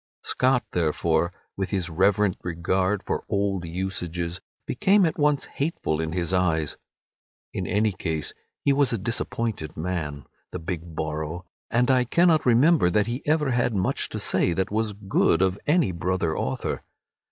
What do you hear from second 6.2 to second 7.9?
eyes. In